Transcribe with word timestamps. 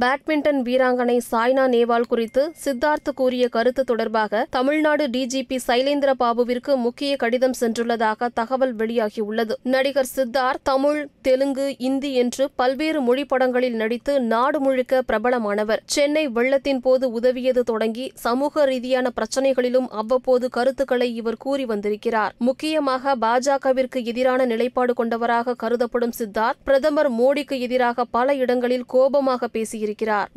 Badminton 0.00 0.60
வீராங்கனை 0.66 1.20
சாய்னா 1.30 1.64
நேவால் 1.68 2.06
குறித்து 2.08 2.52
சித்தார்த் 2.64 3.10
கூறிய 3.14 3.48
கருத்து 3.48 3.84
தொடர்பாக 3.84 4.46
தமிழ்நாடு 4.50 5.08
டிஜிபி 5.08 5.58
சைலேந்திர 5.66 6.10
பாபுவிற்கு 6.20 6.76
முக்கிய 6.76 7.16
கடிதம் 7.16 7.54
சென்றுள்ளதாக 7.60 8.28
தகவல் 8.34 8.76
வெளியாகியுள்ளது. 8.76 9.50
நடிகர் 9.62 10.08
சித்தார்த் 10.16 10.62
தமிழ் 10.62 11.08
தெலுங்கு 11.22 11.74
இந்தி 11.78 12.14
என்று 12.14 12.50
பல்வேறு 12.56 13.00
மொழி 13.00 13.24
படங்களில் 13.24 13.74
நடித்து 13.74 14.20
நாடு 14.20 14.60
முழுக்க 14.60 15.02
பிரபலமானவர். 15.12 15.82
சென்னை 15.84 16.28
வெள்ளத்தின் 16.28 16.80
போது 16.80 17.10
உதவியது 17.10 17.62
தொடங்கி 17.62 18.12
சமூக 18.14 18.64
ரீதியான 18.64 19.12
பிரச்சனைகளிலும் 19.16 19.88
அவ்வப்போது 19.88 20.48
கருத்துக்களை 20.48 21.14
இவர் 21.14 21.36
கூறி 21.36 21.64
வந்திருக்கிறார். 21.64 22.34
முக்கியமாக 22.38 23.16
பாஜகவிற்கு 23.16 24.04
எதிரான 24.04 24.44
நிலைப்பாடு 24.44 24.94
கொண்டவராக 24.94 25.54
கருதப்படும் 25.54 26.16
சித்தார்த் 26.18 26.64
பிரதமர் 26.64 27.12
மோடிக்கு 27.12 27.58
எதிராக 27.58 28.04
பல 28.04 28.34
இடங்களில் 28.34 28.84
கோபமாக 28.86 29.48
பேசியிருக்கிறார். 29.52 29.80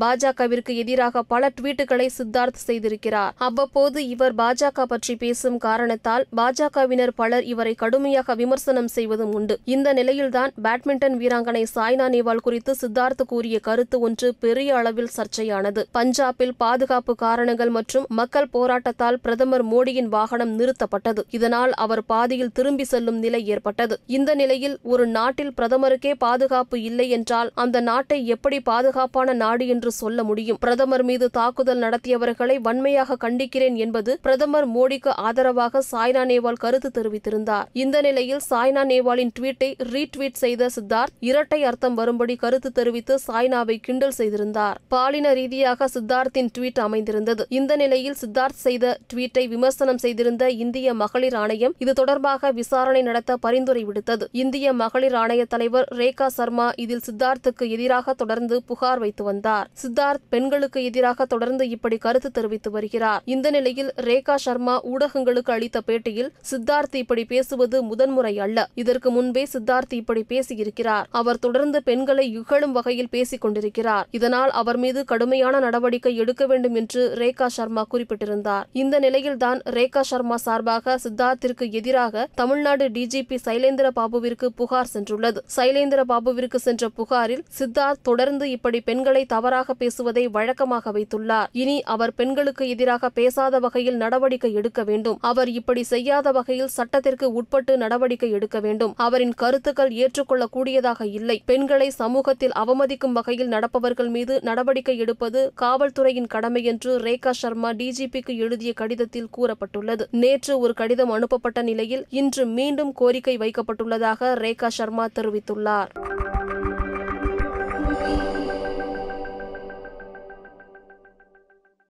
பாஜகவிற்கு 0.00 0.74
எதிராக 0.74 1.22
பல 1.22 1.50
ட்வீட்டுகளை 1.60 2.08
சித்தார்த் 2.18 2.60
செய்திருக்கிறார். 2.66 3.32
அவ்வப்போது 3.36 4.08
இவர் 4.08 4.34
பாஜக 4.34 4.82
பற்றி 4.82 5.16
பேசும் 5.16 5.58
காரணத்தால் 5.58 6.26
பாஜகவினர் 6.36 7.12
பலர் 7.16 7.44
இவரை 7.44 7.74
கடுமையாக 7.74 8.34
விமர்சனம் 8.34 8.88
செய்வதும் 8.88 9.32
உண்டு. 9.32 9.58
இந்த 9.64 9.92
நிலையில்தான் 9.92 10.52
பேட்மிண்டன் 10.62 11.16
வீராங்கனை 11.16 11.66
சாய்னா 11.74 12.08
நேவால் 12.08 12.42
குறித்து 12.42 12.76
சித்தார்த் 12.80 13.22
கூறிய 13.26 13.58
கருத்து 13.58 14.00
ஒன்று 14.00 14.34
பெரிய 14.40 14.76
அளவில் 14.76 15.10
சர்ச்சையானது. 15.16 15.84
பஞ்சாபில் 15.94 16.52
பாதுகாப்பு 16.56 17.14
காரணங்கள் 17.14 17.68
மற்றும் 17.68 18.04
மக்கள் 18.08 18.48
போராட்டத்தால் 18.52 19.18
பிரதமர் 19.22 19.66
மோடியின் 19.66 20.08
வாகனம் 20.08 20.58
நிறுத்தப்பட்டது. 20.58 21.18
இதனால் 21.30 21.72
அவர் 21.72 22.04
பாதியில் 22.04 22.52
திரும்பி 22.52 22.84
செல்லும் 22.84 23.18
நிலை 23.18 23.46
ஏற்பட்டது. 23.46 23.98
இந்த 24.06 24.34
நிலையில் 24.34 24.78
ஒரு 24.82 25.06
நாட்டில் 25.06 25.52
பிரதமருக்கே 25.56 26.14
பாதுகாப்பு 26.18 26.82
இல்லை 26.82 27.10
என்றால் 27.10 27.50
அந்த 27.54 27.80
நாட்டை 27.80 28.26
எப்படி 28.26 28.60
பாதுகாப்பான 28.60 29.31
நாடு 29.34 29.66
என்று 29.66 29.90
சொல்ல 29.90 30.22
முடியும். 30.22 30.56
பிரதமர் 30.60 31.02
மீது 31.02 31.30
தாக்குதல் 31.30 31.80
நடத்தியவர்களை 31.80 32.56
வன்மையாக 32.60 33.16
கண்டிக்கிறேன் 33.24 33.74
என்பது 33.74 34.18
பிரதமர் 34.22 34.68
மோடிக்கு 34.68 35.08
ஆதரவாக 35.08 35.82
சாய்னா 35.92 36.24
நேவால் 36.24 36.60
கருத்து 36.64 36.90
தெரிவித்திருந்தார். 36.94 37.64
இந்த 37.72 38.00
நிலையில் 38.00 38.40
சாய்னா 38.50 38.84
நேவாலின் 38.92 39.32
ட்வீட்டை 39.40 39.70
ரீட்வீட் 39.92 40.40
செய்த 40.44 40.68
சித்தார்த் 40.76 41.14
இரட்டை 41.20 41.64
அர்த்தம் 41.64 41.94
வரும்படி 41.94 42.36
கருத்து 42.36 42.72
தெரிவித்து 42.72 43.18
சாய்னாவை 43.28 43.76
கிண்டல் 43.80 44.10
செய்திருந்தார். 44.10 44.80
பாலின 44.88 45.32
ரீதியாக 45.32 45.88
சித்தார்த்தின் 45.94 46.50
ட்வீட் 46.58 46.80
அமைந்திருந்தது. 46.80 47.46
இந்த 47.48 47.76
நிலையில் 47.76 48.16
சித்தார்த் 48.20 48.62
செய்த 48.66 48.98
ட்வீட்டை 49.14 49.48
விமர்சனம் 49.48 49.98
செய்திருந்த 49.98 50.50
இந்திய 50.50 50.94
மகளிர் 50.94 51.34
ஆணையம் 51.34 51.74
இது 51.78 51.92
தொடர்பாக 51.92 52.50
விசாரணை 52.50 53.02
நடத்த 53.02 53.36
பரிந்துரை 53.36 53.84
விடுத்தது. 53.84 54.24
இந்திய 54.32 54.72
மகளிர் 54.72 55.12
ஆணைய 55.12 55.44
தலைவர் 55.48 55.88
ரேகா 55.94 56.26
சர்மா 56.26 56.70
இதில் 56.76 57.04
சித்தார்த்துக்கு 57.10 57.68
எதிராக 57.68 58.12
தொடர்ந்து 58.12 58.62
புகார் 58.66 58.98
வைத்து 58.98 59.21
வந்தார். 59.22 59.68
சித்தார்த் 59.82 60.24
பெண்களுக்கு 60.28 60.84
எதிராக 60.84 61.24
தொடர்ந்து 61.24 61.68
இப்படி 61.68 61.96
கருத்து 61.96 62.30
தெரிவித்து 62.30 62.70
வருகிறார். 62.70 63.22
இந்த 63.24 63.50
நிலையில் 63.50 63.92
ரேகா 63.96 64.34
சர்மா 64.34 64.80
ஊடகங்களுக்கு 64.84 65.50
அளித்த 65.50 65.80
பேட்டியில் 65.86 66.28
சித்தார்த் 66.50 66.94
இப்படி 66.94 67.24
பேசுவது 67.24 67.82
முதன்முறை 67.82 68.38
அல்ல. 68.38 68.68
இதற்கு 68.74 69.10
முன்பே 69.10 69.46
சித்தார்த் 69.52 69.92
இப்படி 69.92 70.24
பேசியிருக்கிறார். 70.28 71.04
அவர் 71.10 71.38
தொடர்ந்து 71.38 71.82
பெண்களை 71.82 72.30
இகழும் 72.30 72.72
வகையில் 72.72 73.08
பேசிக் 73.08 73.40
கொண்டிருக்கிறார். 73.40 74.06
இதனால் 74.10 74.50
அவர் 74.50 74.76
மீது 74.76 75.04
கடுமையான 75.04 75.58
நடவடிக்கை 75.58 76.16
எடுக்க 76.16 76.46
வேண்டும் 76.46 76.74
என்று 76.74 77.14
ரேகா 77.18 77.46
சர்மா 77.46 77.84
குறிப்பிட்டிருந்தார். 77.84 78.66
இந்த 78.72 78.98
நிலையில்தான் 78.98 79.60
ரேகா 79.70 80.00
சர்மா 80.00 80.36
சார்பாக 80.36 80.98
சித்தார்த்திற்கு 81.04 81.70
எதிராக 81.70 82.28
தமிழ்நாடு 82.34 82.88
டிஜிபி 82.88 83.36
சைலேந்திர 83.44 83.90
பாபுவிற்கு 83.96 84.46
புகார் 84.46 84.90
சென்றுள்ளது. 84.94 85.36
சைலேந்திர 85.56 86.00
பாபுவிற்கு 86.08 86.56
சென்ற 86.56 86.88
புகாரில் 86.88 87.44
சித்தார்த் 87.58 88.02
தொடர்ந்து 88.02 88.50
இப்படி 88.50 88.80
பெண்களை 89.02 89.24
தவறாக 89.24 89.74
பேசுவதை 89.74 90.22
வழக்கமாக 90.28 90.90
வைத்துள்ளார். 90.92 91.48
இனி 91.52 91.74
அவர் 91.82 92.12
பெண்களுக்கு 92.14 92.68
எதிராக 92.68 93.08
பேசாத 93.08 93.58
வகையில் 93.58 93.96
நடவடிக்கை 93.96 94.50
எடுக்க 94.52 94.80
வேண்டும். 94.82 95.16
அவர் 95.20 95.50
இப்படி 95.50 95.82
செய்யாத 95.82 96.30
வகையில் 96.30 96.70
சட்டத்திற்கு 96.76 97.32
உட்பட்டு 97.32 97.76
நடவடிக்கை 97.76 98.30
எடுக்க 98.30 98.60
வேண்டும். 98.60 98.92
அவரின் 98.96 99.34
கருத்துக்கள் 99.34 99.90
ஏற்றுக்கொள்ளக்கூடியதாக 100.02 101.00
இல்லை. 101.18 101.42
பெண்களை 101.46 101.90
சமூகத்தில் 101.90 102.54
அவமதிக்கும் 102.62 103.16
வகையில் 103.18 103.48
நடப்பவர்கள் 103.48 104.08
மீது 104.08 104.40
நடவடிக்கை 104.42 104.98
எடுப்பது 104.98 105.52
காவல்துறையின் 105.62 106.30
கடமை 106.36 106.64
என்று 106.64 106.94
ரேகா 106.98 107.30
சர்மா 107.30 107.72
டிஜிபிக்கு 107.72 108.36
எழுதிய 108.36 108.72
கடிதத்தில் 108.72 109.32
கூறப்பட்டுள்ளது. 109.38 110.06
நேற்று 110.10 110.58
ஒரு 110.58 110.74
கடிதம் 110.74 111.10
அனுப்பப்பட்ட 111.10 111.62
நிலையில் 111.62 112.06
இன்று 112.10 112.46
மீண்டும் 112.46 112.92
கோரிக்கை 112.92 113.36
வைக்கப்பட்டுள்ளதாக 113.38 114.32
ரேகா 114.44 114.68
சர்மா 114.68 115.06
தெரிவித்துள்ளார். 115.20 115.92